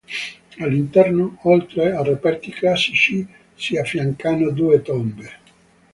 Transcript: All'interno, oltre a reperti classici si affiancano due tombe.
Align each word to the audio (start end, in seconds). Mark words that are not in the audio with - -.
All'interno, 0.57 1.37
oltre 1.43 1.93
a 1.95 2.01
reperti 2.01 2.49
classici 2.49 3.23
si 3.53 3.77
affiancano 3.77 4.49
due 4.49 4.81
tombe. 4.81 5.31